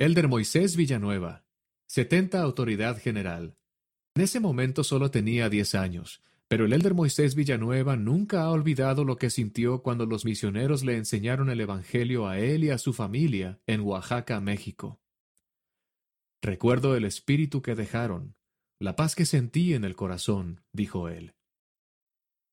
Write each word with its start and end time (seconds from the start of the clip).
Elder 0.00 0.28
Moisés 0.28 0.76
Villanueva, 0.76 1.44
70 1.88 2.40
Autoridad 2.40 2.96
General. 2.96 3.58
En 4.14 4.22
ese 4.22 4.40
momento 4.40 4.82
solo 4.82 5.10
tenía 5.10 5.50
10 5.50 5.74
años, 5.74 6.22
pero 6.48 6.64
el 6.64 6.72
elder 6.72 6.94
Moisés 6.94 7.34
Villanueva 7.34 7.96
nunca 7.96 8.44
ha 8.44 8.50
olvidado 8.50 9.04
lo 9.04 9.16
que 9.16 9.28
sintió 9.28 9.82
cuando 9.82 10.06
los 10.06 10.24
misioneros 10.24 10.84
le 10.84 10.96
enseñaron 10.96 11.50
el 11.50 11.60
Evangelio 11.60 12.28
a 12.28 12.38
él 12.38 12.64
y 12.64 12.70
a 12.70 12.78
su 12.78 12.94
familia 12.94 13.60
en 13.66 13.82
Oaxaca, 13.82 14.40
México. 14.40 15.02
Recuerdo 16.40 16.96
el 16.96 17.04
espíritu 17.04 17.60
que 17.60 17.74
dejaron, 17.74 18.36
la 18.78 18.96
paz 18.96 19.14
que 19.14 19.26
sentí 19.26 19.74
en 19.74 19.84
el 19.84 19.96
corazón, 19.96 20.62
dijo 20.72 21.10
él. 21.10 21.34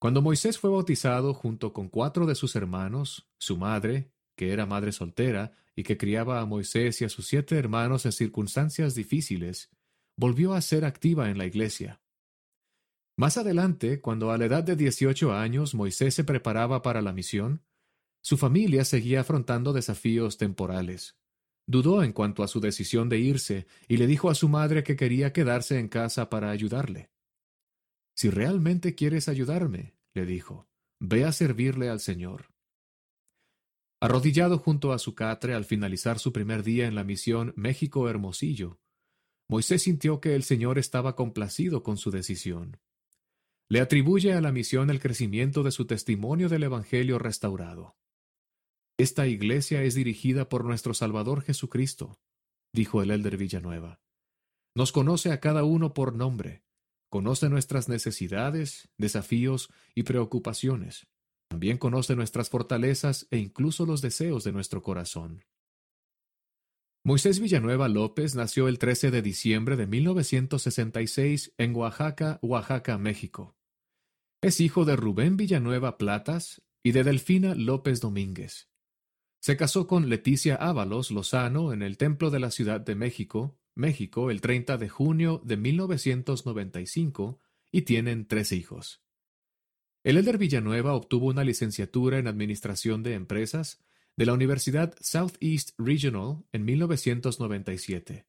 Cuando 0.00 0.22
Moisés 0.22 0.58
fue 0.58 0.70
bautizado 0.70 1.34
junto 1.34 1.72
con 1.72 1.88
cuatro 1.88 2.26
de 2.26 2.34
sus 2.34 2.56
hermanos, 2.56 3.30
su 3.38 3.56
madre, 3.56 4.10
que 4.38 4.52
era 4.52 4.66
madre 4.66 4.92
soltera 4.92 5.52
y 5.74 5.82
que 5.82 5.98
criaba 5.98 6.40
a 6.40 6.46
Moisés 6.46 7.02
y 7.02 7.04
a 7.04 7.08
sus 7.08 7.26
siete 7.26 7.58
hermanos 7.58 8.06
en 8.06 8.12
circunstancias 8.12 8.94
difíciles, 8.94 9.68
volvió 10.16 10.54
a 10.54 10.60
ser 10.60 10.84
activa 10.84 11.28
en 11.28 11.38
la 11.38 11.44
iglesia. 11.44 12.00
Más 13.16 13.36
adelante, 13.36 14.00
cuando 14.00 14.30
a 14.30 14.38
la 14.38 14.44
edad 14.44 14.62
de 14.62 14.76
18 14.76 15.32
años 15.32 15.74
Moisés 15.74 16.14
se 16.14 16.22
preparaba 16.22 16.82
para 16.82 17.02
la 17.02 17.12
misión, 17.12 17.64
su 18.22 18.36
familia 18.36 18.84
seguía 18.84 19.22
afrontando 19.22 19.72
desafíos 19.72 20.38
temporales. 20.38 21.18
Dudó 21.66 22.04
en 22.04 22.12
cuanto 22.12 22.44
a 22.44 22.48
su 22.48 22.60
decisión 22.60 23.08
de 23.08 23.18
irse 23.18 23.66
y 23.88 23.96
le 23.96 24.06
dijo 24.06 24.30
a 24.30 24.36
su 24.36 24.48
madre 24.48 24.84
que 24.84 24.94
quería 24.94 25.32
quedarse 25.32 25.80
en 25.80 25.88
casa 25.88 26.30
para 26.30 26.50
ayudarle. 26.50 27.10
Si 28.14 28.30
realmente 28.30 28.94
quieres 28.94 29.28
ayudarme, 29.28 29.94
le 30.14 30.26
dijo, 30.26 30.68
ve 31.00 31.24
a 31.24 31.32
servirle 31.32 31.88
al 31.88 31.98
Señor. 31.98 32.57
Arrodillado 34.00 34.58
junto 34.58 34.92
a 34.92 34.98
su 34.98 35.14
catre 35.14 35.54
al 35.54 35.64
finalizar 35.64 36.18
su 36.18 36.32
primer 36.32 36.62
día 36.62 36.86
en 36.86 36.94
la 36.94 37.04
misión 37.04 37.52
México 37.56 38.08
Hermosillo, 38.08 38.78
Moisés 39.48 39.82
sintió 39.82 40.20
que 40.20 40.34
el 40.34 40.42
Señor 40.42 40.78
estaba 40.78 41.16
complacido 41.16 41.82
con 41.82 41.96
su 41.96 42.10
decisión 42.10 42.78
le 43.70 43.80
atribuye 43.80 44.32
a 44.32 44.40
la 44.40 44.50
misión 44.50 44.88
el 44.88 44.98
crecimiento 44.98 45.62
de 45.62 45.72
su 45.72 45.86
testimonio 45.86 46.48
del 46.48 46.62
Evangelio 46.62 47.18
restaurado. 47.18 47.96
Esta 48.96 49.26
iglesia 49.26 49.82
es 49.82 49.94
dirigida 49.94 50.48
por 50.48 50.64
nuestro 50.64 50.94
Salvador 50.94 51.42
Jesucristo, 51.42 52.18
dijo 52.72 53.02
el 53.02 53.10
elder 53.10 53.36
Villanueva. 53.36 54.00
Nos 54.74 54.90
conoce 54.90 55.32
a 55.32 55.40
cada 55.40 55.64
uno 55.64 55.92
por 55.92 56.14
nombre, 56.14 56.64
conoce 57.10 57.50
nuestras 57.50 57.88
necesidades, 57.88 58.88
desafíos 58.96 59.68
y 59.94 60.04
preocupaciones. 60.04 61.06
También 61.48 61.78
conoce 61.78 62.14
nuestras 62.14 62.50
fortalezas 62.50 63.26
e 63.30 63.38
incluso 63.38 63.86
los 63.86 64.02
deseos 64.02 64.44
de 64.44 64.52
nuestro 64.52 64.82
corazón. 64.82 65.44
Moisés 67.04 67.40
Villanueva 67.40 67.88
López 67.88 68.34
nació 68.34 68.68
el 68.68 68.78
13 68.78 69.10
de 69.10 69.22
diciembre 69.22 69.76
de 69.76 69.86
1966 69.86 71.54
en 71.56 71.74
Oaxaca, 71.74 72.38
Oaxaca, 72.42 72.98
México. 72.98 73.56
Es 74.42 74.60
hijo 74.60 74.84
de 74.84 74.94
Rubén 74.94 75.36
Villanueva 75.36 75.96
Platas 75.96 76.62
y 76.82 76.92
de 76.92 77.04
Delfina 77.04 77.54
López 77.54 78.00
Domínguez. 78.00 78.68
Se 79.40 79.56
casó 79.56 79.86
con 79.86 80.08
Leticia 80.08 80.56
Ábalos 80.56 81.10
Lozano 81.10 81.72
en 81.72 81.82
el 81.82 81.96
Templo 81.96 82.30
de 82.30 82.40
la 82.40 82.50
Ciudad 82.50 82.80
de 82.80 82.94
México, 82.94 83.58
México, 83.74 84.30
el 84.30 84.40
30 84.40 84.76
de 84.76 84.88
junio 84.88 85.40
de 85.44 85.56
1995 85.56 87.38
y 87.70 87.82
tienen 87.82 88.26
tres 88.26 88.52
hijos. 88.52 89.02
El 90.04 90.16
Elder 90.16 90.38
Villanueva 90.38 90.94
obtuvo 90.94 91.26
una 91.26 91.44
licenciatura 91.44 92.18
en 92.18 92.28
Administración 92.28 93.02
de 93.02 93.14
Empresas 93.14 93.82
de 94.16 94.26
la 94.26 94.32
Universidad 94.32 94.94
Southeast 95.00 95.70
Regional 95.76 96.44
en 96.52 96.64
1997 96.64 98.26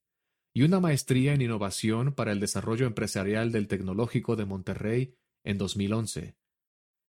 y 0.53 0.63
una 0.63 0.79
maestría 0.79 1.33
en 1.33 1.41
Innovación 1.41 2.13
para 2.13 2.31
el 2.31 2.39
Desarrollo 2.39 2.87
Empresarial 2.87 3.51
del 3.51 3.67
Tecnológico 3.67 4.35
de 4.35 4.45
Monterrey 4.45 5.15
en 5.43 5.57
2011. 5.57 6.35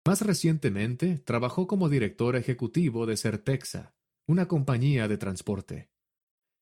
Más 0.06 0.22
recientemente, 0.22 1.18
trabajó 1.18 1.66
como 1.66 1.88
director 1.88 2.36
ejecutivo 2.36 3.06
de 3.06 3.16
Certexa, 3.16 3.94
una 4.26 4.46
compañía 4.46 5.08
de 5.08 5.18
transporte. 5.18 5.90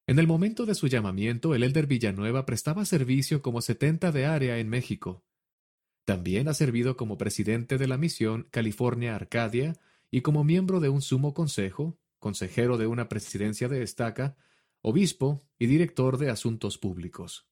En 0.06 0.18
el 0.18 0.26
momento 0.26 0.66
de 0.66 0.74
su 0.74 0.86
llamamiento, 0.86 1.54
el 1.54 1.62
Elder 1.62 1.86
Villanueva 1.86 2.46
prestaba 2.46 2.84
servicio 2.84 3.42
como 3.42 3.60
70 3.60 4.10
de 4.12 4.26
área 4.26 4.58
en 4.58 4.68
México. 4.68 5.24
También 6.08 6.48
ha 6.48 6.54
servido 6.54 6.96
como 6.96 7.18
presidente 7.18 7.76
de 7.76 7.86
la 7.86 7.98
misión 7.98 8.48
California 8.50 9.14
Arcadia 9.14 9.74
y 10.10 10.22
como 10.22 10.42
miembro 10.42 10.80
de 10.80 10.88
un 10.88 11.02
sumo 11.02 11.34
consejo, 11.34 11.98
consejero 12.18 12.78
de 12.78 12.86
una 12.86 13.10
presidencia 13.10 13.68
de 13.68 13.82
estaca, 13.82 14.34
obispo 14.80 15.42
y 15.58 15.66
director 15.66 16.16
de 16.16 16.30
asuntos 16.30 16.78
públicos. 16.78 17.46